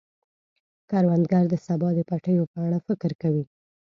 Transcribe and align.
کروندګر 0.89 1.43
د 1.49 1.55
سبا 1.67 1.89
د 1.95 1.99
پټیو 2.09 2.49
په 2.51 2.57
اړه 2.65 2.77
فکر 2.87 3.11
کوي 3.21 3.43